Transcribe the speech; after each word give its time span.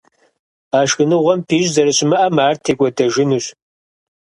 А 0.77 0.79
шхыныгъуэм 0.89 1.39
пищӀ 1.47 1.71
зэрыщымыӀэм 1.73 2.37
ар 2.47 2.55
текӀуэдэжынущ. 2.63 3.45